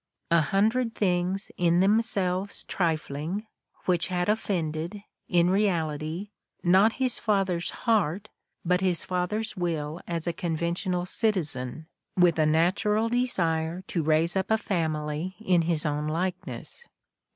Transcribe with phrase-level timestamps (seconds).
[0.31, 3.45] "A hundred things in themselves trifling,"
[3.85, 6.31] which had offended, in reality,
[6.63, 8.27] not his father's heart
[8.65, 11.85] but his father's will as a conven tional citizen
[12.17, 16.83] with a natural desire to raise up a family in his own likeness.